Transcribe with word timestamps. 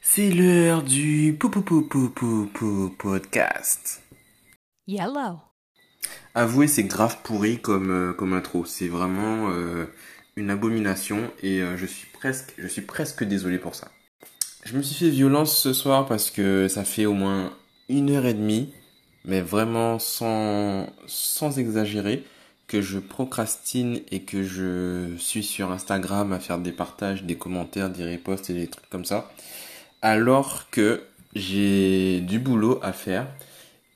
C'est 0.00 0.30
l'heure 0.30 0.82
du 0.82 1.36
pou 1.38 1.50
pou 1.50 1.62
pou 1.62 1.82
pou 1.82 2.08
pou 2.16 2.48
pou 2.54 2.90
podcast. 2.98 4.02
Yellow. 4.86 5.40
Avouez, 6.34 6.68
c'est 6.68 6.84
grave 6.84 7.18
pourri 7.22 7.58
comme, 7.58 7.90
euh, 7.90 8.12
comme 8.12 8.32
intro. 8.32 8.64
C'est 8.64 8.88
vraiment 8.88 9.50
euh, 9.50 9.86
une 10.36 10.50
abomination 10.50 11.30
et 11.42 11.60
euh, 11.62 11.76
je 11.76 11.86
suis 11.86 12.06
presque, 12.12 12.54
je 12.58 12.66
suis 12.66 12.82
presque 12.82 13.24
désolé 13.24 13.58
pour 13.58 13.74
ça. 13.74 13.88
Je 14.64 14.76
me 14.76 14.82
suis 14.82 14.94
fait 14.94 15.10
violence 15.10 15.56
ce 15.56 15.72
soir 15.72 16.06
parce 16.06 16.30
que 16.30 16.68
ça 16.68 16.84
fait 16.84 17.06
au 17.06 17.12
moins 17.12 17.52
une 17.88 18.10
heure 18.10 18.26
et 18.26 18.34
demie, 18.34 18.72
mais 19.24 19.40
vraiment 19.40 19.98
sans, 19.98 20.88
sans 21.06 21.58
exagérer, 21.58 22.24
que 22.66 22.82
je 22.82 22.98
procrastine 22.98 24.00
et 24.10 24.22
que 24.22 24.42
je 24.42 25.16
suis 25.18 25.44
sur 25.44 25.70
Instagram 25.70 26.32
à 26.32 26.40
faire 26.40 26.58
des 26.58 26.72
partages, 26.72 27.22
des 27.22 27.36
commentaires, 27.36 27.90
des 27.90 28.10
reposts 28.10 28.50
et 28.50 28.54
des 28.54 28.66
trucs 28.66 28.88
comme 28.90 29.04
ça, 29.04 29.30
alors 30.06 30.70
que 30.70 31.02
j'ai 31.34 32.20
du 32.20 32.38
boulot 32.38 32.78
à 32.80 32.92
faire. 32.92 33.26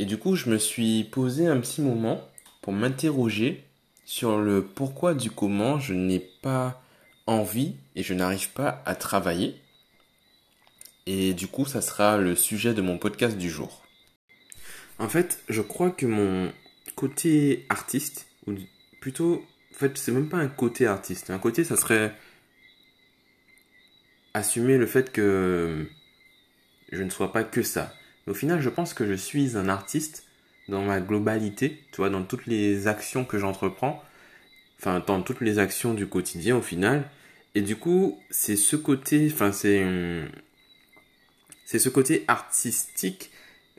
Et 0.01 0.05
du 0.05 0.18
coup, 0.18 0.34
je 0.34 0.51
me 0.51 0.59
suis 0.59 1.05
posé 1.05 1.46
un 1.46 1.60
petit 1.60 1.82
moment 1.82 2.28
pour 2.62 2.73
m'interroger 2.73 3.62
sur 4.05 4.38
le 4.38 4.65
pourquoi 4.65 5.15
du 5.15 5.30
comment 5.30 5.78
je 5.78 5.95
n'ai 5.95 6.18
pas 6.18 6.82
envie 7.28 7.77
et 7.95 8.02
je 8.02 8.12
n'arrive 8.12 8.51
pas 8.51 8.82
à 8.87 8.96
travailler. 8.96 9.54
Et 11.06 11.32
du 11.32 11.46
coup, 11.46 11.65
ça 11.65 11.80
sera 11.80 12.18
le 12.18 12.34
sujet 12.34 12.74
de 12.74 12.82
mon 12.82 12.98
podcast 12.98 13.38
du 13.38 13.48
jour. 13.48 13.87
En 14.98 15.09
fait, 15.09 15.45
je 15.48 15.62
crois 15.62 15.92
que 15.92 16.06
mon 16.06 16.52
côté 16.96 17.66
artiste, 17.68 18.27
ou 18.48 18.54
plutôt, 19.01 19.45
en 19.73 19.79
fait, 19.79 19.96
c'est 19.96 20.10
même 20.10 20.29
pas 20.29 20.38
un 20.38 20.48
côté 20.48 20.88
artiste. 20.88 21.30
Un 21.30 21.38
côté, 21.38 21.62
ça 21.62 21.77
serait 21.77 22.12
assumer 24.34 24.77
le 24.77 24.87
fait 24.87 25.12
que 25.12 25.87
je 26.92 27.02
ne 27.02 27.10
sois 27.10 27.32
pas 27.32 27.44
que 27.44 27.62
ça. 27.62 27.94
au 28.26 28.34
final, 28.34 28.60
je 28.60 28.68
pense 28.68 28.94
que 28.94 29.06
je 29.06 29.14
suis 29.14 29.56
un 29.56 29.68
artiste 29.68 30.24
dans 30.68 30.82
ma 30.82 31.01
globalité, 31.01 31.82
tu 31.92 31.98
vois, 31.98 32.10
dans 32.10 32.23
toutes 32.23 32.46
les 32.46 32.87
actions 32.87 33.24
que 33.24 33.38
j'entreprends, 33.38 34.02
enfin, 34.78 35.02
dans 35.06 35.23
toutes 35.23 35.40
les 35.40 35.59
actions 35.59 35.95
du 35.95 36.06
quotidien 36.06 36.56
au 36.56 36.62
final. 36.62 37.04
Et 37.54 37.62
du 37.62 37.76
coup, 37.76 38.18
c'est 38.30 38.56
ce 38.56 38.76
côté, 38.76 39.28
enfin, 39.32 39.52
c'est, 39.52 39.84
c'est 41.65 41.78
ce 41.78 41.88
côté 41.88 42.24
artistique 42.28 43.30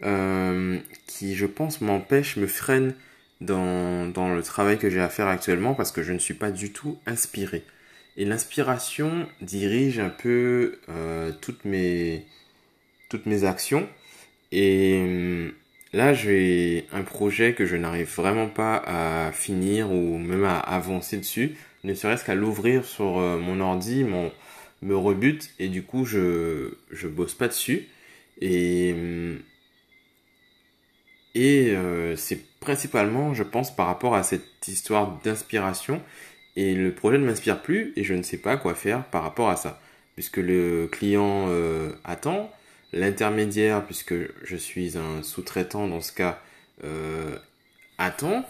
euh, 0.04 0.80
qui, 1.08 1.36
je 1.36 1.46
pense, 1.46 1.82
m'empêche, 1.82 2.38
me 2.38 2.48
freine 2.48 2.96
dans, 3.40 4.08
dans 4.08 4.34
le 4.34 4.44
travail 4.44 4.78
que 4.78 4.90
j'ai 4.90 5.02
à 5.02 5.10
faire 5.10 5.28
actuellement 5.28 5.74
parce 5.74 5.92
que 5.92 6.04
je 6.04 6.14
ne 6.14 6.20
suis 6.20 6.34
pas 6.34 6.52
du 6.52 6.72
tout 6.72 6.98
inspiré. 7.06 7.64
Et 8.18 8.26
l'inspiration 8.26 9.28
dirige 9.42 10.00
un 10.00 10.10
peu 10.10 10.80
euh, 10.90 11.32
toutes, 11.42 11.66
mes, 11.66 12.26
toutes 13.12 13.26
mes 13.28 13.44
actions. 13.44 13.88
Et 14.52 15.02
euh, 15.06 15.52
là, 15.94 16.14
j'ai 16.14 16.88
un 16.92 17.04
projet 17.04 17.54
que 17.54 17.66
je 17.66 17.76
n'arrive 17.76 18.10
vraiment 18.16 18.48
pas 18.48 18.78
à 18.86 19.32
finir 19.32 19.92
ou 19.92 20.18
même 20.18 20.46
à 20.46 20.58
avancer 20.58 21.18
dessus, 21.18 21.56
ne 21.84 21.94
serait-ce 21.94 22.26
qu'à 22.26 22.36
l'ouvrir 22.36 22.86
sur 22.86 23.20
euh, 23.20 23.38
mon 23.38 23.60
ordi, 23.60 24.04
mon, 24.04 24.32
me 24.82 24.96
rebute 24.96 25.52
et 25.60 25.68
du 25.68 25.84
coup, 25.84 26.06
je, 26.06 26.74
je 26.92 27.08
bosse 27.08 27.34
pas 27.34 27.48
dessus. 27.48 27.88
Et, 28.40 28.94
euh, 28.96 29.38
et 31.36 31.72
euh, 31.72 32.16
c'est 32.16 32.40
principalement, 32.60 33.34
je 33.34 33.44
pense, 33.44 33.76
par 33.76 33.88
rapport 33.88 34.16
à 34.16 34.24
cette 34.24 34.68
histoire 34.68 35.20
d'inspiration. 35.24 36.02
Et 36.56 36.76
le 36.76 36.94
projet 36.94 37.18
ne 37.18 37.26
m'inspire 37.26 37.62
plus 37.62 37.94
et 37.96 38.04
je 38.04 38.14
ne 38.14 38.24
sais 38.24 38.38
pas 38.38 38.58
quoi 38.58 38.76
faire 38.76 39.06
par 39.06 39.24
rapport 39.24 39.50
à 39.50 39.56
ça. 39.56 39.80
Puisque 40.16 40.38
le 40.38 40.88
client 40.92 41.46
euh, 41.50 41.92
attend, 42.04 42.52
l'intermédiaire, 42.94 43.86
puisque 43.86 44.16
je 44.44 44.56
suis 44.56 44.98
un 44.98 45.24
sous-traitant 45.24 45.88
dans 45.88 46.02
ce 46.02 46.12
cas, 46.12 46.42
euh, 46.84 47.38
attend. 47.98 48.46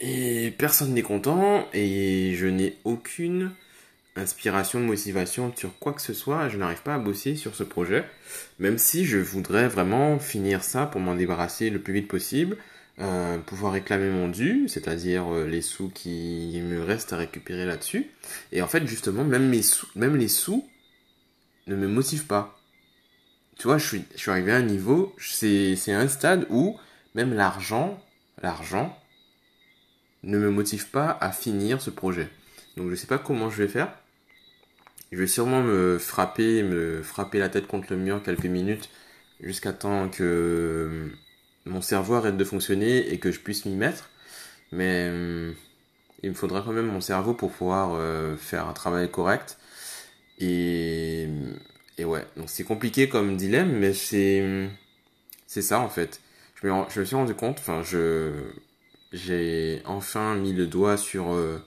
Et 0.00 0.52
personne 0.58 0.92
n'est 0.94 1.02
content 1.02 1.68
et 1.72 2.34
je 2.34 2.46
n'ai 2.46 2.76
aucune 2.84 3.52
inspiration, 4.16 4.80
motivation 4.80 5.52
sur 5.56 5.78
quoi 5.78 5.92
que 5.92 6.02
ce 6.02 6.14
soit. 6.14 6.48
Je 6.48 6.56
n'arrive 6.56 6.82
pas 6.82 6.94
à 6.94 6.98
bosser 6.98 7.36
sur 7.36 7.54
ce 7.54 7.62
projet. 7.62 8.04
Même 8.58 8.78
si 8.78 9.04
je 9.04 9.18
voudrais 9.18 9.68
vraiment 9.68 10.18
finir 10.18 10.64
ça 10.64 10.86
pour 10.86 11.00
m'en 11.00 11.14
débarrasser 11.14 11.70
le 11.70 11.80
plus 11.80 11.94
vite 11.94 12.08
possible. 12.08 12.56
Euh, 13.00 13.38
pouvoir 13.38 13.72
réclamer 13.72 14.08
mon 14.08 14.28
dû, 14.28 14.68
c'est-à-dire 14.68 15.26
euh, 15.34 15.48
les 15.48 15.62
sous 15.62 15.88
qui 15.88 16.60
me 16.62 16.80
restent 16.80 17.12
à 17.12 17.16
récupérer 17.16 17.66
là-dessus. 17.66 18.06
Et 18.52 18.62
en 18.62 18.68
fait, 18.68 18.86
justement, 18.86 19.24
même, 19.24 19.50
les 19.50 20.28
sous 20.28 20.68
ne 21.66 21.74
me 21.74 21.88
motivent 21.88 22.26
pas. 22.26 22.56
Tu 23.58 23.66
vois, 23.68 23.78
je 23.78 23.86
suis, 23.86 24.04
je 24.14 24.20
suis 24.20 24.30
arrivé 24.30 24.52
à 24.52 24.56
un 24.56 24.62
niveau, 24.62 25.14
c'est, 25.18 25.76
c'est 25.76 25.92
un 25.92 26.08
stade 26.08 26.46
où 26.50 26.76
même 27.14 27.32
l'argent, 27.32 28.02
l'argent 28.42 28.98
ne 30.24 30.38
me 30.38 30.50
motive 30.50 30.90
pas 30.90 31.16
à 31.20 31.30
finir 31.30 31.80
ce 31.80 31.90
projet. 31.90 32.28
Donc 32.76 32.90
je 32.90 32.94
sais 32.94 33.06
pas 33.06 33.18
comment 33.18 33.50
je 33.50 33.62
vais 33.62 33.68
faire. 33.68 33.92
Je 35.12 35.18
vais 35.18 35.26
sûrement 35.26 35.62
me 35.62 35.98
frapper, 35.98 36.62
me 36.62 37.02
frapper 37.02 37.38
la 37.38 37.48
tête 37.48 37.66
contre 37.66 37.92
le 37.92 37.98
mur 37.98 38.22
quelques 38.22 38.46
minutes 38.46 38.90
jusqu'à 39.40 39.72
temps 39.72 40.08
que 40.08 41.10
mon 41.66 41.80
cerveau 41.80 42.14
arrête 42.14 42.36
de 42.36 42.44
fonctionner 42.44 43.12
et 43.12 43.18
que 43.18 43.30
je 43.30 43.38
puisse 43.38 43.64
m'y 43.64 43.76
mettre. 43.76 44.10
Mais 44.72 45.06
il 46.24 46.30
me 46.30 46.34
faudra 46.34 46.62
quand 46.62 46.72
même 46.72 46.86
mon 46.86 47.00
cerveau 47.00 47.34
pour 47.34 47.52
pouvoir 47.52 47.90
euh, 47.94 48.36
faire 48.36 48.66
un 48.66 48.72
travail 48.72 49.10
correct. 49.10 49.58
Et, 50.40 51.28
et 51.98 52.04
ouais, 52.04 52.26
donc 52.36 52.50
c'est 52.50 52.64
compliqué 52.64 53.08
comme 53.08 53.36
dilemme, 53.36 53.78
mais 53.78 53.92
c'est 53.94 54.68
c'est 55.46 55.62
ça 55.62 55.80
en 55.80 55.88
fait. 55.88 56.20
Je 56.56 56.66
me, 56.68 56.84
je 56.90 57.00
me 57.00 57.04
suis 57.04 57.16
rendu 57.16 57.34
compte, 57.34 57.58
enfin 57.60 57.82
je 57.82 58.32
j'ai 59.12 59.82
enfin 59.86 60.34
mis 60.36 60.52
le 60.52 60.66
doigt 60.66 60.96
sur 60.96 61.32
euh, 61.34 61.58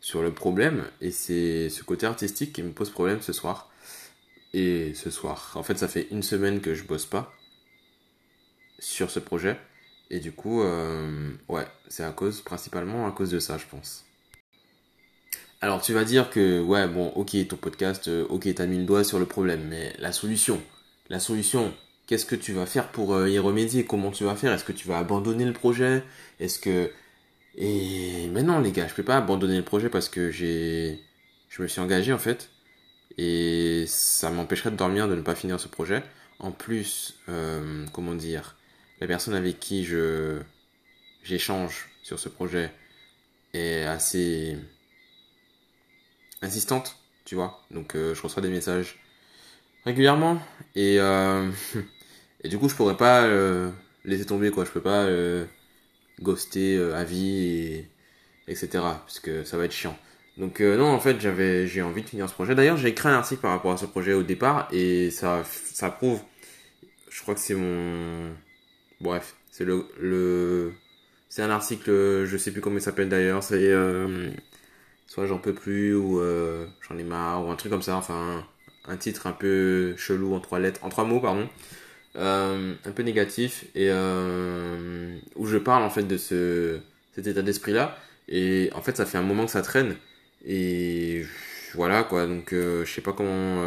sur 0.00 0.22
le 0.22 0.32
problème 0.32 0.84
et 1.00 1.10
c'est 1.10 1.70
ce 1.70 1.82
côté 1.82 2.06
artistique 2.06 2.52
qui 2.54 2.62
me 2.62 2.72
pose 2.72 2.90
problème 2.90 3.20
ce 3.22 3.32
soir. 3.32 3.70
Et 4.54 4.94
ce 4.94 5.10
soir, 5.10 5.52
en 5.56 5.62
fait, 5.62 5.78
ça 5.78 5.88
fait 5.88 6.08
une 6.10 6.22
semaine 6.22 6.60
que 6.60 6.74
je 6.74 6.84
bosse 6.84 7.06
pas 7.06 7.32
sur 8.78 9.10
ce 9.10 9.20
projet. 9.20 9.58
Et 10.10 10.20
du 10.20 10.32
coup, 10.32 10.62
euh, 10.62 11.30
ouais, 11.48 11.66
c'est 11.88 12.02
à 12.04 12.10
cause, 12.12 12.40
principalement 12.42 13.06
à 13.06 13.12
cause 13.12 13.30
de 13.30 13.38
ça, 13.38 13.58
je 13.58 13.66
pense. 13.66 14.04
Alors, 15.60 15.82
tu 15.82 15.92
vas 15.92 16.04
dire 16.04 16.30
que, 16.30 16.60
ouais, 16.62 16.88
bon, 16.88 17.08
ok, 17.08 17.36
ton 17.48 17.56
podcast, 17.56 18.08
euh, 18.08 18.26
ok, 18.30 18.48
t'as 18.54 18.66
mis 18.66 18.78
le 18.78 18.84
doigt 18.84 19.04
sur 19.04 19.18
le 19.18 19.26
problème, 19.26 19.66
mais 19.68 19.94
la 19.98 20.12
solution, 20.12 20.60
la 21.10 21.20
solution, 21.20 21.74
qu'est-ce 22.06 22.24
que 22.24 22.34
tu 22.36 22.52
vas 22.52 22.66
faire 22.66 22.90
pour 22.90 23.14
euh, 23.14 23.28
y 23.28 23.38
remédier? 23.38 23.84
Comment 23.84 24.10
tu 24.10 24.24
vas 24.24 24.36
faire? 24.36 24.52
Est-ce 24.52 24.64
que 24.64 24.72
tu 24.72 24.88
vas 24.88 24.98
abandonner 24.98 25.44
le 25.44 25.52
projet? 25.52 26.02
Est-ce 26.38 26.58
que... 26.58 26.90
Et 27.56 28.28
maintenant, 28.28 28.58
les 28.60 28.72
gars, 28.72 28.88
je 28.88 28.94
peux 28.94 29.02
pas 29.02 29.18
abandonner 29.18 29.56
le 29.56 29.64
projet 29.64 29.90
parce 29.90 30.08
que 30.08 30.30
j'ai... 30.30 31.00
Je 31.50 31.62
me 31.62 31.68
suis 31.68 31.80
engagé, 31.80 32.12
en 32.12 32.18
fait. 32.18 32.50
Et 33.18 33.84
ça 33.86 34.30
m'empêcherait 34.30 34.70
de 34.70 34.76
dormir 34.76 35.08
de 35.08 35.14
ne 35.14 35.22
pas 35.22 35.34
finir 35.34 35.60
ce 35.60 35.68
projet. 35.68 36.02
En 36.38 36.52
plus, 36.52 37.18
euh, 37.28 37.84
comment 37.92 38.14
dire 38.14 38.56
la 39.00 39.06
personne 39.06 39.34
avec 39.34 39.58
qui 39.60 39.84
je 39.84 40.38
j'échange 41.22 41.88
sur 42.02 42.18
ce 42.18 42.28
projet 42.28 42.70
est 43.54 43.84
assez 43.84 44.56
insistante, 46.42 46.96
tu 47.24 47.34
vois. 47.34 47.60
Donc 47.70 47.94
euh, 47.96 48.14
je 48.14 48.22
reçois 48.22 48.42
des 48.42 48.50
messages 48.50 48.98
régulièrement 49.84 50.40
et 50.76 51.00
euh, 51.00 51.50
et 52.44 52.48
du 52.48 52.58
coup 52.58 52.68
je 52.68 52.74
pourrais 52.74 52.96
pas 52.96 53.22
euh, 53.24 53.70
laisser 54.04 54.26
tomber 54.26 54.50
quoi. 54.50 54.64
Je 54.64 54.70
peux 54.70 54.82
pas 54.82 55.04
euh, 55.04 55.44
ghoster 56.22 56.78
à 56.94 57.04
vie 57.04 57.36
et 57.36 57.90
etc. 58.48 58.68
Parce 58.74 59.20
que 59.20 59.44
ça 59.44 59.58
va 59.58 59.64
être 59.66 59.72
chiant. 59.72 59.98
Donc 60.38 60.60
non 60.60 60.86
en 60.88 61.00
fait 61.00 61.20
j'avais 61.20 61.66
j'ai 61.66 61.82
envie 61.82 62.02
de 62.02 62.08
finir 62.08 62.28
ce 62.28 62.34
projet. 62.34 62.54
D'ailleurs 62.54 62.76
j'ai 62.78 62.88
écrit 62.88 63.08
un 63.08 63.14
article 63.14 63.42
par 63.42 63.52
rapport 63.52 63.72
à 63.72 63.76
ce 63.78 63.86
projet 63.86 64.14
au 64.14 64.22
départ 64.22 64.68
et 64.72 65.10
ça 65.10 65.44
ça 65.44 65.90
prouve. 65.90 66.20
Je 67.10 67.22
crois 67.22 67.34
que 67.34 67.40
c'est 67.40 67.54
mon 67.54 68.30
Bref, 69.00 69.36
c'est 69.50 69.64
le, 69.64 69.86
le 70.00 70.72
c'est 71.28 71.42
un 71.42 71.50
article, 71.50 72.24
je 72.26 72.36
sais 72.38 72.52
plus 72.52 72.60
comment 72.62 72.76
il 72.78 72.82
s'appelle 72.82 73.08
d'ailleurs, 73.08 73.42
c'est 73.42 73.72
euh, 73.72 74.30
soit 75.10 75.26
j'en 75.26 75.38
peux 75.38 75.52
plus 75.52 75.94
ou 75.94 76.20
euh, 76.20 76.66
j'en 76.88 76.96
ai 76.96 77.02
marre 77.02 77.44
ou 77.44 77.50
un 77.50 77.56
truc 77.56 77.70
comme 77.70 77.82
ça, 77.82 77.96
enfin 77.96 78.46
un 78.86 78.96
titre 78.96 79.26
un 79.26 79.32
peu 79.32 79.94
chelou 79.96 80.34
en 80.34 80.40
trois 80.40 80.58
lettres, 80.58 80.80
en 80.82 80.88
trois 80.88 81.04
mots 81.04 81.20
pardon, 81.20 81.48
euh, 82.16 82.74
un 82.84 82.92
peu 82.92 83.02
négatif 83.02 83.64
et 83.74 83.88
euh, 83.90 85.18
où 85.36 85.46
je 85.46 85.58
parle 85.58 85.82
en 85.82 85.90
fait 85.90 86.04
de 86.04 86.16
ce 86.16 86.78
cet 87.14 87.26
état 87.26 87.42
d'esprit 87.42 87.72
là 87.72 87.98
et 88.28 88.70
en 88.74 88.82
fait 88.82 88.96
ça 88.96 89.04
fait 89.04 89.18
un 89.18 89.22
moment 89.22 89.44
que 89.44 89.52
ça 89.52 89.62
traîne 89.62 89.96
et 90.46 91.24
voilà 91.74 92.04
quoi 92.04 92.26
donc 92.26 92.52
je 92.52 92.84
sais 92.86 93.02
pas 93.02 93.12
comment 93.12 93.62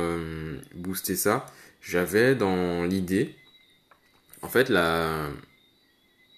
booster 0.75 1.16
ça. 1.16 1.46
J'avais 1.81 2.36
dans 2.36 2.86
l'idée 2.86 3.36
en 4.44 4.50
fait, 4.50 4.69
la... 4.69 5.30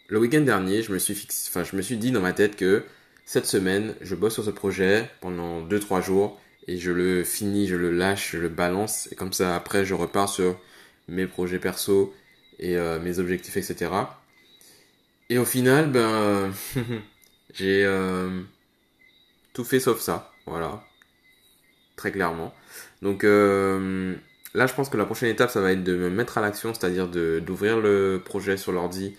le 0.08 0.20
week-end 0.20 0.42
dernier, 0.42 0.84
je 0.84 0.94
me 0.94 1.00
suis 1.00 1.16
fixé, 1.16 1.50
enfin, 1.50 1.64
je 1.64 1.76
me 1.76 1.82
suis 1.82 1.98
dit 1.98 2.12
dans 2.12 2.22
ma 2.22 2.34
tête 2.34 2.56
que 2.56 2.84
cette 3.26 3.48
semaine, 3.48 3.96
je 4.02 4.14
bosse 4.14 4.36
sur 4.36 4.46
ce 4.46 4.52
projet 4.52 5.10
pendant 5.20 5.62
2-3 5.68 6.04
jours 6.04 6.40
et 6.68 6.78
je 6.78 6.92
le 6.92 7.24
finis, 7.24 7.68
je 7.68 7.76
le 7.76 7.92
lâche, 7.92 8.32
je 8.34 8.38
le 8.38 8.50
balance 8.50 9.10
et 9.12 9.16
comme 9.16 9.34
ça 9.34 9.56
après 9.56 9.84
je 9.84 9.96
repars 9.96 10.30
sur 10.30 10.60
mes 11.08 11.26
projets 11.26 11.60
perso 11.60 12.14
et 12.60 12.78
euh, 12.78 13.00
mes 13.00 13.18
objectifs 13.18 13.58
etc. 13.58 13.92
Et 15.30 15.40
au 15.40 15.46
final 15.46 15.92
ben 15.92 16.52
j'ai 17.54 17.84
euh, 17.84 18.42
tout 19.54 19.64
fait 19.64 19.80
sauf 19.80 20.00
ça, 20.02 20.32
voilà, 20.46 20.84
très 21.96 22.12
clairement. 22.12 22.54
Donc 23.02 23.24
euh, 23.24 24.16
là 24.54 24.68
je 24.68 24.74
pense 24.76 24.90
que 24.90 24.98
la 24.98 25.06
prochaine 25.06 25.30
étape 25.30 25.50
ça 25.50 25.62
va 25.62 25.72
être 25.72 25.84
de 25.84 25.96
me 25.96 26.12
mettre 26.12 26.38
à 26.38 26.42
l'action, 26.42 26.76
c'est-à-dire 26.76 27.08
d'ouvrir 27.08 27.80
le 27.80 28.22
projet 28.24 28.56
sur 28.56 28.72
l'ordi, 28.72 29.18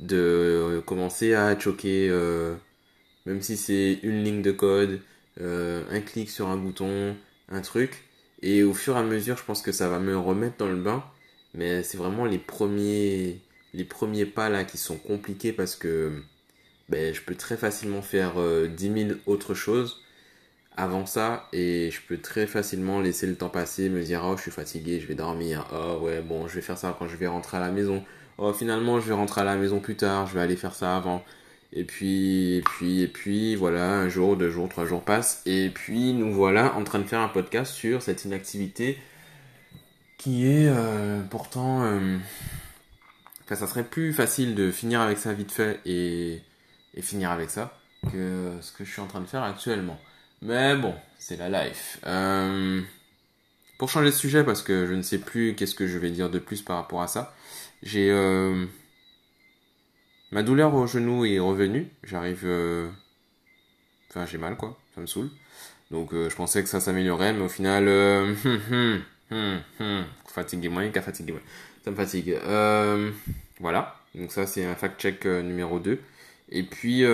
de 0.00 0.82
commencer 0.86 1.34
à 1.34 1.56
choquer 1.56 2.10
même 3.26 3.42
si 3.42 3.56
c'est 3.56 4.00
une 4.02 4.22
ligne 4.22 4.42
de 4.42 4.52
code, 4.52 5.00
euh, 5.40 5.84
un 5.90 6.00
clic 6.00 6.30
sur 6.30 6.48
un 6.48 6.56
bouton, 6.56 7.16
un 7.48 7.60
truc. 7.60 8.04
Et 8.42 8.62
au 8.62 8.74
fur 8.74 8.96
et 8.96 8.98
à 9.00 9.02
mesure, 9.02 9.36
je 9.38 9.44
pense 9.44 9.62
que 9.62 9.72
ça 9.72 9.88
va 9.88 9.98
me 9.98 10.16
remettre 10.16 10.56
dans 10.58 10.68
le 10.68 10.76
bain. 10.76 11.04
Mais 11.54 11.82
c'est 11.82 11.96
vraiment 11.98 12.24
les 12.24 12.38
premiers, 12.38 13.40
pas 14.34 14.50
là 14.50 14.64
qui 14.64 14.78
sont 14.78 14.96
compliqués 14.96 15.52
parce 15.52 15.76
que 15.76 16.22
ben, 16.88 17.14
je 17.14 17.22
peux 17.22 17.34
très 17.34 17.56
facilement 17.56 18.02
faire 18.02 18.34
euh, 18.38 18.66
10 18.68 19.06
000 19.08 19.18
autres 19.26 19.54
choses 19.54 20.02
avant 20.76 21.06
ça 21.06 21.48
et 21.52 21.90
je 21.90 22.00
peux 22.06 22.18
très 22.18 22.46
facilement 22.46 23.00
laisser 23.00 23.26
le 23.26 23.36
temps 23.36 23.48
passer, 23.48 23.88
me 23.88 24.02
dire 24.02 24.22
oh 24.24 24.36
je 24.36 24.42
suis 24.42 24.50
fatigué, 24.50 25.00
je 25.00 25.06
vais 25.06 25.14
dormir, 25.14 25.66
oh 25.72 26.00
ouais 26.02 26.20
bon 26.20 26.48
je 26.48 26.56
vais 26.56 26.62
faire 26.62 26.78
ça 26.78 26.94
quand 26.98 27.08
je 27.08 27.16
vais 27.16 27.28
rentrer 27.28 27.58
à 27.58 27.60
la 27.60 27.70
maison, 27.70 28.04
oh 28.38 28.52
finalement 28.52 29.00
je 29.00 29.08
vais 29.08 29.14
rentrer 29.14 29.42
à 29.42 29.44
la 29.44 29.56
maison 29.56 29.80
plus 29.80 29.96
tard, 29.96 30.26
je 30.26 30.34
vais 30.34 30.40
aller 30.40 30.56
faire 30.56 30.74
ça 30.74 30.96
avant. 30.96 31.24
Et 31.72 31.84
puis, 31.84 32.54
et 32.56 32.62
puis, 32.62 33.02
et 33.02 33.08
puis, 33.08 33.56
voilà, 33.56 33.94
un 33.94 34.08
jour, 34.08 34.36
deux 34.36 34.50
jours, 34.50 34.68
trois 34.68 34.86
jours 34.86 35.02
passent. 35.02 35.42
Et 35.46 35.70
puis, 35.70 36.12
nous 36.12 36.32
voilà 36.32 36.74
en 36.76 36.84
train 36.84 37.00
de 37.00 37.04
faire 37.04 37.20
un 37.20 37.28
podcast 37.28 37.72
sur 37.72 38.02
cette 38.02 38.24
inactivité 38.24 38.98
qui 40.18 40.46
est 40.46 40.68
euh, 40.68 41.20
pourtant... 41.28 41.82
Euh, 41.84 42.18
enfin, 43.44 43.56
ça 43.56 43.66
serait 43.66 43.84
plus 43.84 44.12
facile 44.12 44.54
de 44.54 44.70
finir 44.70 45.00
avec 45.00 45.18
ça 45.18 45.32
vite 45.32 45.52
fait 45.52 45.80
et, 45.84 46.42
finir 47.00 47.30
avec 47.30 47.50
ça 47.50 47.76
que 48.12 48.52
ce 48.60 48.70
que 48.72 48.84
je 48.84 48.92
suis 48.92 49.00
en 49.00 49.06
train 49.06 49.20
de 49.20 49.26
faire 49.26 49.42
actuellement. 49.42 49.98
Mais 50.42 50.76
bon, 50.76 50.94
c'est 51.18 51.36
la 51.36 51.48
life. 51.48 51.98
Euh, 52.06 52.80
pour 53.78 53.88
changer 53.88 54.10
de 54.10 54.14
sujet, 54.14 54.44
parce 54.44 54.62
que 54.62 54.86
je 54.86 54.92
ne 54.92 55.02
sais 55.02 55.18
plus 55.18 55.56
qu'est-ce 55.56 55.74
que 55.74 55.88
je 55.88 55.98
vais 55.98 56.10
dire 56.10 56.30
de 56.30 56.38
plus 56.38 56.62
par 56.62 56.76
rapport 56.76 57.02
à 57.02 57.08
ça, 57.08 57.34
j'ai... 57.82 58.12
Ma 60.34 60.42
douleur 60.42 60.74
au 60.74 60.84
genou 60.88 61.24
est 61.24 61.38
revenue. 61.38 61.86
J'arrive. 62.02 62.42
Euh, 62.44 62.88
enfin, 64.10 64.26
j'ai 64.26 64.36
mal, 64.36 64.56
quoi. 64.56 64.76
Ça 64.96 65.00
me 65.00 65.06
saoule. 65.06 65.30
Donc, 65.92 66.12
euh, 66.12 66.28
je 66.28 66.34
pensais 66.34 66.60
que 66.64 66.68
ça 66.68 66.80
s'améliorait, 66.80 67.32
mais 67.32 67.44
au 67.44 67.48
final. 67.48 67.84
Euh... 67.86 68.34
Fatigué 70.26 70.68
moins 70.68 70.88
qu'à 70.88 71.02
fatiguer 71.02 71.30
moins. 71.34 71.40
Ça 71.84 71.92
me 71.92 71.96
fatigue. 71.96 72.30
Euh, 72.32 73.12
voilà. 73.60 73.94
Donc, 74.16 74.32
ça, 74.32 74.44
c'est 74.48 74.64
un 74.64 74.74
fact-check 74.74 75.24
numéro 75.24 75.78
2. 75.78 76.00
Et 76.48 76.64
puis, 76.64 77.04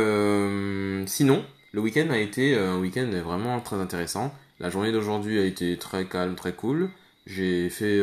sinon, 1.06 1.44
le 1.72 1.80
week-end 1.82 2.08
a 2.08 2.16
été 2.16 2.56
un 2.56 2.78
week-end 2.78 3.10
vraiment 3.22 3.60
très 3.60 3.76
intéressant. 3.76 4.34
La 4.60 4.70
journée 4.70 4.92
d'aujourd'hui 4.92 5.38
a 5.38 5.44
été 5.44 5.76
très 5.76 6.06
calme, 6.06 6.36
très 6.36 6.54
cool. 6.54 6.88
J'ai 7.26 7.68
fait. 7.68 8.02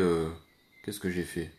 Qu'est-ce 0.83 0.99
que 0.99 1.09
j'ai 1.09 1.23
fait? 1.23 1.49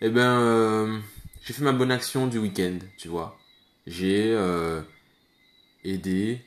Eh 0.00 0.10
ben 0.10 1.00
j'ai 1.44 1.52
fait 1.52 1.62
ma 1.62 1.72
bonne 1.72 1.90
action 1.90 2.26
du 2.26 2.38
week-end, 2.38 2.78
tu 2.98 3.08
vois. 3.08 3.38
J'ai 3.86 4.30
euh, 4.30 4.80
aidé, 5.84 6.40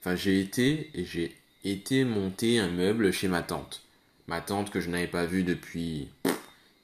enfin 0.00 0.14
j'ai 0.14 0.40
été 0.40 0.90
et 0.94 1.04
j'ai 1.04 1.34
été 1.64 2.04
monter 2.04 2.58
un 2.58 2.68
meuble 2.68 3.12
chez 3.12 3.28
ma 3.28 3.42
tante. 3.42 3.82
Ma 4.26 4.40
tante 4.40 4.70
que 4.70 4.80
je 4.80 4.90
n'avais 4.90 5.06
pas 5.06 5.24
vue 5.24 5.42
depuis 5.42 6.08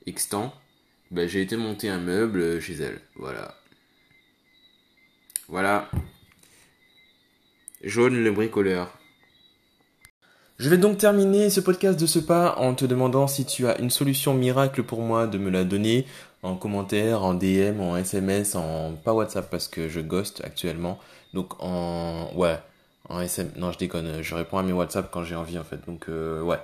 X 0.06 0.30
temps, 0.30 0.54
ben, 1.10 1.28
j'ai 1.28 1.42
été 1.42 1.56
monter 1.56 1.88
un 1.88 1.98
meuble 1.98 2.60
chez 2.60 2.74
elle. 2.74 3.00
Voilà. 3.16 3.58
Voilà. 5.48 5.90
Jaune 7.82 8.22
le 8.22 8.30
bricoleur. 8.32 8.98
Je 10.58 10.68
vais 10.68 10.76
donc 10.76 10.98
terminer 10.98 11.50
ce 11.50 11.60
podcast 11.60 12.00
de 12.00 12.06
ce 12.06 12.18
pas 12.18 12.56
en 12.58 12.74
te 12.74 12.84
demandant 12.84 13.28
si 13.28 13.44
tu 13.44 13.68
as 13.68 13.78
une 13.78 13.90
solution 13.90 14.34
miracle 14.34 14.82
pour 14.82 15.00
moi 15.02 15.28
de 15.28 15.38
me 15.38 15.50
la 15.50 15.62
donner 15.62 16.04
en 16.42 16.56
commentaire, 16.56 17.22
en 17.22 17.34
DM, 17.34 17.80
en 17.80 17.96
SMS, 17.96 18.56
en 18.56 18.94
pas 19.04 19.12
WhatsApp 19.12 19.48
parce 19.50 19.68
que 19.68 19.88
je 19.88 20.00
ghost 20.00 20.42
actuellement. 20.44 20.98
Donc 21.32 21.52
en 21.62 22.32
ouais, 22.34 22.58
en 23.08 23.20
SM 23.20 23.52
non, 23.56 23.70
je 23.70 23.78
déconne, 23.78 24.20
je 24.20 24.34
réponds 24.34 24.58
à 24.58 24.64
mes 24.64 24.72
WhatsApp 24.72 25.08
quand 25.12 25.22
j'ai 25.22 25.36
envie 25.36 25.58
en 25.58 25.64
fait. 25.64 25.78
Donc 25.86 26.06
euh, 26.08 26.42
ouais. 26.42 26.58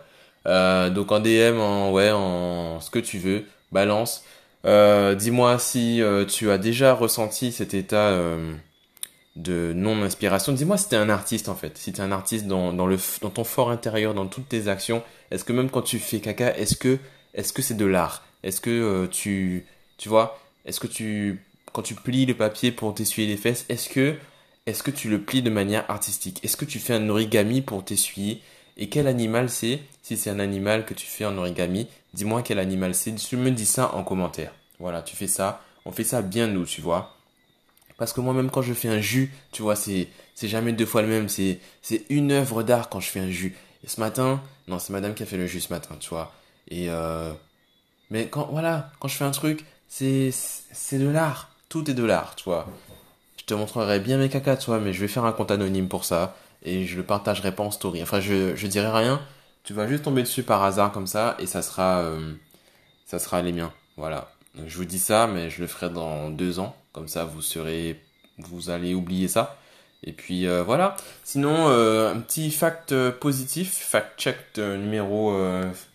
Euh, 0.47 0.91
donc 0.91 1.13
en 1.13 1.21
DM, 1.21 1.61
en 1.61 1.93
ouais, 1.93 2.11
en 2.11 2.81
ce 2.81 2.91
que 2.91 2.99
tu 2.99 3.19
veux, 3.19 3.45
balance. 3.71 4.25
Euh, 4.67 5.15
dis-moi 5.15 5.61
si 5.61 6.03
tu 6.29 6.51
as 6.51 6.59
déjà 6.59 6.95
ressenti 6.95 7.53
cet 7.53 7.75
état 7.75 8.11
de 9.37 9.73
non-inspiration. 9.75 10.53
Dis-moi 10.53 10.77
si 10.77 10.89
t'es 10.89 10.97
un 10.97 11.09
artiste 11.09 11.49
en 11.49 11.55
fait, 11.55 11.77
si 11.77 11.93
t'es 11.93 12.01
un 12.01 12.13
artiste 12.13 12.47
dans, 12.47 12.73
dans, 12.73 12.87
le, 12.87 12.99
dans 13.21 13.31
ton 13.31 13.45
fort 13.45 13.71
intérieur, 13.71 14.15
dans 14.15 14.27
toutes 14.27 14.49
tes 14.49 14.69
actions. 14.69 15.03
Est-ce 15.31 15.45
que 15.45 15.53
même 15.53 15.71
quand 15.71 15.83
tu 15.83 15.99
fais 15.99 16.21
caca, 16.21 16.57
est-ce 16.57 16.77
que 16.77 16.99
est-ce 17.35 17.53
que 17.53 17.63
c'est 17.63 17.77
de 17.77 17.85
l'art? 17.85 18.25
Est-ce 18.43 18.61
que 18.61 18.71
euh, 18.71 19.07
tu 19.09 19.67
tu 19.99 20.09
vois 20.09 20.39
Est-ce 20.65 20.81
que 20.81 20.87
tu 20.87 21.43
quand 21.73 21.83
tu 21.83 21.95
plies 21.95 22.27
le 22.27 22.35
papier 22.35 22.71
pour 22.71 22.95
t'essuyer 22.95 23.27
les 23.27 23.37
fesses, 23.37 23.65
est-ce 23.69 23.89
que 23.89 24.15
est-ce 24.67 24.83
que 24.83 24.93
tu 24.93 25.11
le 25.11 25.21
plies 25.21 25.43
de 25.43 25.51
manière 25.51 25.85
artistique? 25.91 26.43
Est-ce 26.45 26.57
que 26.57 26.65
tu 26.65 26.79
fais 26.79 26.95
un 26.95 27.09
origami 27.09 27.61
pour 27.61 27.85
t'essuyer? 27.85 28.41
Et 28.77 28.89
quel 28.89 29.07
animal 29.07 29.51
c'est 29.51 29.81
Si 30.03 30.17
c'est 30.17 30.31
un 30.31 30.41
animal 30.41 30.87
que 30.87 30.95
tu 30.95 31.07
fais 31.07 31.25
en 31.25 31.37
origami, 31.37 31.89
dis-moi 32.15 32.43
quel 32.43 32.59
animal 32.59 32.95
c'est. 32.95 33.15
Tu 33.15 33.37
me 33.37 33.51
dis 33.51 33.67
ça 33.67 33.95
en 33.95 34.05
commentaire. 34.05 34.53
Voilà, 34.79 35.03
tu 35.03 35.17
fais 35.17 35.27
ça. 35.27 35.63
On 35.85 35.93
fait 35.93 36.05
ça 36.05 36.23
bien 36.23 36.47
nous, 36.47 36.65
tu 36.65 36.81
vois. 36.81 37.14
Parce 37.97 38.13
que 38.13 38.21
moi-même, 38.21 38.51
quand 38.51 38.63
je 38.63 38.75
fais 38.75 38.89
un 38.89 39.01
jus, 39.01 39.33
tu 39.53 39.63
vois, 39.63 39.77
c'est, 39.77 40.09
c'est 40.35 40.49
jamais 40.49 40.73
deux 40.73 40.87
fois 40.87 41.03
le 41.03 41.09
même. 41.09 41.29
C'est, 41.29 41.61
c'est 41.83 42.05
une 42.09 42.33
œuvre 42.33 42.63
d'art 42.63 42.89
quand 42.89 43.01
je 43.01 43.09
fais 43.09 43.21
un 43.21 43.31
jus. 43.31 43.57
Et 43.85 43.89
ce 43.89 44.01
matin, 44.01 44.43
non, 44.67 44.79
c'est 44.79 44.93
madame 44.93 45.15
qui 45.15 45.23
a 45.23 45.27
fait 45.27 45.37
le 45.37 45.47
jus 45.47 45.61
ce 45.61 45.73
matin, 45.73 45.97
tu 46.01 46.09
vois. 46.09 46.33
Et, 46.69 46.87
euh, 46.89 47.33
mais 48.11 48.29
quand, 48.29 48.49
voilà, 48.51 48.91
quand 48.99 49.09
je 49.09 49.17
fais 49.17 49.25
un 49.25 49.31
truc, 49.31 49.65
c'est, 49.89 50.31
c'est 50.33 50.99
de 50.99 51.09
l'art. 51.09 51.51
Tout 51.69 51.89
est 51.91 51.95
de 51.95 52.05
l'art, 52.05 52.35
tu 52.35 52.45
vois. 52.45 52.67
Je 53.37 53.45
te 53.45 53.55
montrerai 53.55 54.01
bien 54.01 54.19
mes 54.19 54.29
cacas, 54.29 54.57
tu 54.57 54.67
vois, 54.67 54.81
mais 54.81 54.93
je 54.93 55.01
vais 55.01 55.09
faire 55.09 55.25
un 55.25 55.33
compte 55.33 55.51
anonyme 55.51 55.89
pour 55.89 56.05
ça. 56.05 56.37
Et 56.63 56.87
je 56.87 56.97
le 56.97 57.05
partagerai 57.05 57.55
pas 57.55 57.63
en 57.63 57.71
story. 57.71 58.03
Enfin, 58.03 58.21
je, 58.21 58.57
je 58.57 58.67
dirai 58.67 58.91
rien. 58.91 59.21
Tu 59.65 59.75
vas 59.75 59.87
juste 59.87 60.05
tomber 60.05 60.23
dessus 60.23 60.43
par 60.43 60.63
hasard 60.65 60.93
comme 60.93 61.07
ça. 61.07 61.37
Et 61.39 61.47
ça 61.47 61.63
sera, 61.63 62.01
euh, 62.01 62.33
ça 63.07 63.19
sera 63.19 63.43
les 63.43 63.53
miens. 63.53 63.73
Voilà. 63.97 64.33
je 64.67 64.77
vous 64.77 64.85
dis 64.85 64.99
ça, 64.99 65.27
mais 65.27 65.51
je 65.51 65.61
le 65.61 65.67
ferai 65.67 65.91
dans 65.91 66.31
deux 66.31 66.59
ans. 66.59 66.75
Comme 66.95 67.09
ça, 67.09 67.25
vous 67.25 67.43
serez, 67.43 68.01
vous 68.39 68.71
allez 68.71 68.95
oublier 68.95 69.27
ça. 69.27 69.59
Et 70.05 70.13
puis 70.13 70.47
euh, 70.47 70.63
voilà. 70.63 70.97
Sinon, 71.25 71.69
euh, 71.69 72.15
un 72.15 72.21
petit 72.21 72.51
fact 72.53 72.93
euh, 72.93 73.11
positif, 73.11 73.75
fact 73.75 74.19
check 74.19 74.39
numéro, 74.59 75.37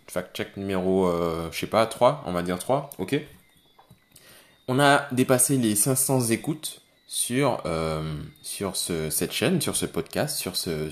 fact 0.08 0.36
check 0.36 0.58
numéro, 0.58 1.10
je 1.52 1.58
sais 1.58 1.68
pas, 1.68 1.86
3, 1.86 2.24
on 2.26 2.34
va 2.34 2.44
dire 2.44 2.60
3, 2.60 2.90
ok. 2.98 3.20
On 4.68 4.80
a 4.80 5.08
dépassé 5.12 5.58
les 5.58 5.76
500 5.76 6.28
écoutes 6.28 6.82
sur, 7.08 7.64
sur 8.44 8.76
ce, 8.76 9.10
cette 9.10 9.32
chaîne, 9.32 9.62
sur 9.62 9.76
ce 9.76 9.86
podcast, 9.86 10.38
sur 10.38 10.56
ce... 10.56 10.90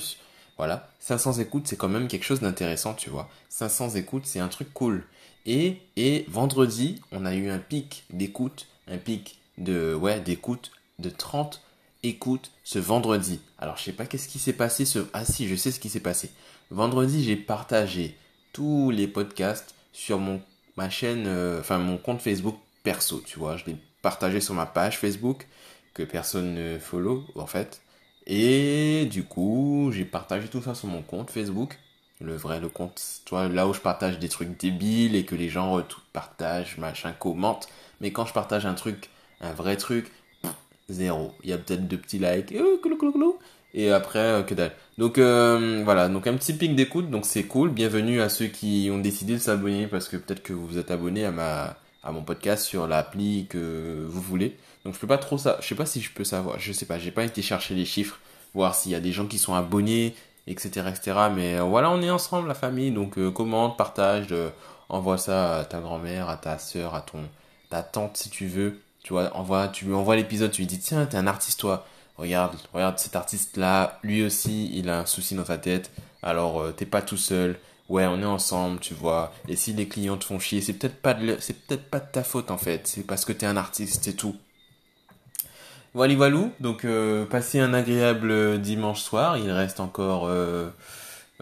Voilà, 0.58 0.90
500 1.00 1.34
écoutes, 1.34 1.68
c'est 1.68 1.76
quand 1.76 1.90
même 1.90 2.08
quelque 2.08 2.24
chose 2.24 2.40
d'intéressant, 2.40 2.96
tu 2.96 3.12
vois. 3.12 3.30
500 3.50 3.90
écoutes, 3.92 4.26
c'est 4.26 4.40
un 4.40 4.48
truc 4.48 4.74
cool. 4.74 5.04
Et, 5.46 5.78
et 5.98 6.26
vendredi, 6.30 7.00
on 7.12 7.26
a 7.26 7.36
eu 7.36 7.52
un 7.52 7.60
pic 7.60 8.06
d'écoute, 8.10 8.66
un 8.88 8.98
pic 8.98 9.38
de 9.58 9.94
ouais 9.94 10.20
d'écoute 10.20 10.72
de 11.00 11.10
30 11.10 11.62
écoutes 12.04 12.52
ce 12.64 12.80
vendredi. 12.80 13.40
Alors 13.60 13.78
je 13.78 13.84
sais 13.84 13.94
pas 13.94 14.06
qu'est-ce 14.06 14.28
qui 14.28 14.40
s'est 14.40 14.54
passé 14.54 14.86
ce 14.86 15.00
ah 15.14 15.26
si 15.26 15.48
je 15.48 15.56
sais 15.56 15.72
ce 15.72 15.80
qui 15.80 15.90
s'est 15.90 16.00
passé. 16.00 16.32
Vendredi 16.72 17.24
j'ai 17.24 17.36
partagé 17.36 18.18
tous 18.54 18.92
les 18.92 19.08
podcasts 19.08 19.76
sur 19.94 20.20
mon 20.20 20.42
ma 20.76 20.90
chaîne 20.90 21.26
euh, 21.28 21.60
enfin 21.60 21.80
mon 21.80 21.98
compte 21.98 22.22
Facebook 22.22 22.58
perso, 22.84 23.22
tu 23.26 23.38
vois, 23.38 23.58
je 23.58 23.66
l'ai 23.66 23.76
partagé 24.02 24.40
sur 24.40 24.54
ma 24.54 24.66
page 24.66 24.98
Facebook 24.98 25.48
que 25.94 26.04
personne 26.04 26.54
ne 26.54 26.80
follow 26.80 27.26
en 27.36 27.48
fait. 27.48 27.82
Et 28.28 29.06
du 29.12 29.24
coup, 29.24 29.90
j'ai 29.94 30.06
partagé 30.06 30.48
tout 30.48 30.62
ça 30.62 30.76
sur 30.76 30.88
mon 30.88 31.02
compte 31.02 31.30
Facebook. 31.32 31.78
Le 32.20 32.36
vrai, 32.36 32.60
le 32.60 32.70
compte, 32.70 33.02
tu 33.26 33.30
vois, 33.32 33.48
là 33.48 33.68
où 33.68 33.74
je 33.74 33.80
partage 33.80 34.20
des 34.20 34.30
trucs 34.30 34.58
débiles 34.58 35.16
et 35.16 35.26
que 35.26 35.36
les 35.36 35.50
gens 35.50 35.82
partagent, 36.14 36.78
machin, 36.78 37.12
commentent. 37.12 37.68
Mais 38.02 38.12
quand 38.12 38.26
je 38.26 38.34
partage 38.34 38.66
un 38.66 38.74
truc 38.74 39.10
un 39.41 39.53
vrai 39.53 39.77
truc, 39.77 40.12
zéro. 40.89 41.34
Il 41.44 41.50
y 41.50 41.53
a 41.53 41.58
peut-être 41.58 41.88
deux 41.88 41.98
petits 41.98 42.20
likes, 42.20 42.53
et 43.74 43.91
après, 43.91 44.20
euh, 44.20 44.44
que 44.44 44.53
dalle. 44.53 44.72
Donc 44.98 45.17
euh, 45.17 45.82
voilà, 45.84 46.10
donc 46.10 46.25
un 46.27 46.34
petit 46.36 46.53
pic 46.53 46.75
d'écoute, 46.75 47.10
donc 47.10 47.25
c'est 47.25 47.44
cool. 47.44 47.70
Bienvenue 47.70 48.22
à 48.22 48.29
ceux 48.29 48.48
qui 48.48 48.89
ont 48.91 48.98
décidé 48.98 49.34
de 49.34 49.39
s'abonner 49.39 49.88
parce 49.88 50.10
que 50.10 50.17
peut-être 50.17 50.41
que 50.41 50.53
vous 50.53 50.65
vous 50.65 50.77
êtes 50.77 50.89
abonné 50.89 51.25
à 51.25 51.32
ma 51.32 51.75
à 52.03 52.12
mon 52.12 52.24
podcast 52.24 52.65
sur 52.65 52.88
l'appli 52.88 53.48
que 53.50 54.06
vous 54.08 54.22
voulez. 54.22 54.58
Donc 54.86 54.96
je 54.96 55.00
peux 55.00 55.08
pas 55.08 55.17
trop 55.17 55.38
ça, 55.38 55.58
je 55.62 55.67
sais 55.67 55.75
pas 55.75 55.86
si 55.86 56.01
je 56.01 56.12
peux 56.12 56.24
savoir, 56.24 56.60
je 56.60 56.72
sais 56.72 56.86
pas, 56.86 56.98
j'ai 56.98 57.12
pas 57.12 57.24
été 57.24 57.41
chercher 57.41 57.75
les 57.75 57.86
chiffres, 57.86 58.20
voir 58.53 58.74
s'il 58.74 58.91
y 58.94 58.96
a 58.96 59.00
des 59.00 59.12
gens 59.12 59.27
qui 59.27 59.38
sont 59.38 59.53
abonnés 59.53 60.15
etc., 60.48 60.88
etc. 60.89 61.17
Mais 61.36 61.60
voilà, 61.60 61.91
on 61.91 62.01
est 62.01 62.10
ensemble, 62.10 62.48
la 62.48 62.53
famille, 62.56 62.91
donc 62.91 63.20
commente, 63.34 63.77
partage, 63.77 64.34
envoie 64.89 65.17
ça 65.17 65.58
à 65.60 65.65
ta 65.65 65.79
grand-mère, 65.79 66.29
à 66.29 66.38
ta 66.38 66.58
soeur, 66.58 66.96
à 66.96 67.01
ton, 67.01 67.20
ta 67.70 67.84
tante 67.84 68.17
si 68.17 68.29
tu 68.29 68.48
veux. 68.48 68.79
Tu 69.08 69.14
vois, 69.14 69.70
tu 69.70 69.86
lui 69.86 69.94
envoies 69.94 70.18
l'épisode, 70.18 70.52
tu 70.52 70.64
lui 70.64 70.68
dis, 70.68 70.80
tiens, 70.80 71.06
t'es 71.06 71.16
un 71.16 71.28
artiste, 71.28 71.62
toi. 71.62 71.88
Regarde, 72.18 72.58
regarde 72.74 73.00
cet 73.00 73.16
artiste-là, 73.16 74.00
lui 74.04 74.22
aussi, 74.22 74.70
il 74.78 74.90
a 74.90 75.00
un 75.00 75.06
souci 75.06 75.34
dans 75.34 75.46
sa 75.46 75.58
tête. 75.58 75.92
Alors, 76.22 76.60
euh, 76.60 76.72
t'es 76.74 76.86
pas 76.86 77.02
tout 77.02 77.16
seul. 77.16 77.58
Ouais, 77.88 78.06
on 78.06 78.22
est 78.22 78.26
ensemble, 78.26 78.82
tu 78.82 78.94
vois. 78.94 79.32
Et 79.48 79.56
si 79.56 79.72
les 79.72 79.88
clients 79.88 80.18
te 80.18 80.26
font 80.26 80.40
chier, 80.40 80.60
c'est 80.60 80.74
peut-être 80.74 81.02
pas 81.02 81.14
de, 81.14 81.38
c'est 81.40 81.54
peut-être 81.54 81.90
pas 81.90 82.02
de 82.02 82.12
ta 82.12 82.22
faute 82.22 82.52
en 82.52 82.58
fait. 82.58 82.86
C'est 82.86 83.08
parce 83.08 83.24
que 83.24 83.32
t'es 83.32 83.46
un 83.46 83.56
artiste, 83.56 84.04
c'est 84.04 84.18
tout. 84.18 84.36
Voilà, 85.94 86.14
voilà. 86.16 86.50
Donc, 86.60 86.84
euh, 86.84 87.26
passez 87.26 87.62
un 87.62 87.74
agréable 87.74 88.30
euh, 88.30 88.58
dimanche 88.58 89.00
soir. 89.00 89.38
Il 89.38 89.52
reste 89.52 89.80
encore, 89.80 90.28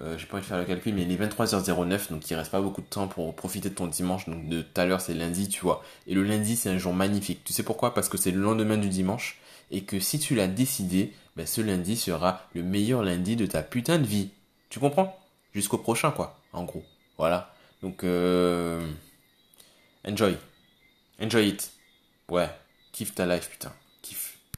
euh, 0.01 0.17
j'ai 0.17 0.25
pas 0.25 0.37
envie 0.37 0.43
de 0.43 0.47
faire 0.47 0.57
le 0.57 0.65
calcul, 0.65 0.93
mais 0.93 1.03
il 1.03 1.11
est 1.11 1.15
23h09, 1.15 2.09
donc 2.09 2.29
il 2.29 2.35
reste 2.35 2.51
pas 2.51 2.59
beaucoup 2.59 2.81
de 2.81 2.87
temps 2.87 3.07
pour 3.07 3.33
profiter 3.35 3.69
de 3.69 3.75
ton 3.75 3.87
dimanche. 3.87 4.27
Donc 4.27 4.49
de 4.49 4.61
tout 4.61 4.81
à 4.81 4.85
l'heure, 4.85 5.01
c'est 5.01 5.13
lundi, 5.13 5.47
tu 5.47 5.61
vois. 5.61 5.83
Et 6.07 6.13
le 6.13 6.23
lundi, 6.23 6.55
c'est 6.55 6.69
un 6.69 6.77
jour 6.77 6.93
magnifique. 6.93 7.43
Tu 7.45 7.53
sais 7.53 7.63
pourquoi? 7.63 7.93
Parce 7.93 8.09
que 8.09 8.17
c'est 8.17 8.31
le 8.31 8.41
lendemain 8.41 8.77
du 8.77 8.89
dimanche. 8.89 9.39
Et 9.71 9.83
que 9.83 9.99
si 9.99 10.19
tu 10.19 10.35
l'as 10.35 10.47
décidé, 10.47 11.13
ben, 11.35 11.45
ce 11.45 11.61
lundi 11.61 11.95
sera 11.95 12.47
le 12.53 12.61
meilleur 12.61 13.03
lundi 13.03 13.35
de 13.35 13.45
ta 13.45 13.63
putain 13.63 13.97
de 13.97 14.05
vie. 14.05 14.29
Tu 14.69 14.79
comprends? 14.79 15.17
Jusqu'au 15.53 15.77
prochain, 15.77 16.11
quoi, 16.11 16.39
en 16.53 16.63
gros. 16.65 16.83
Voilà. 17.17 17.53
Donc, 17.81 18.03
euh... 18.03 18.85
enjoy. 20.07 20.37
Enjoy 21.21 21.47
it. 21.47 21.71
Ouais. 22.29 22.49
Kiffe 22.91 23.15
ta 23.15 23.25
life, 23.25 23.49
putain. 23.49 23.73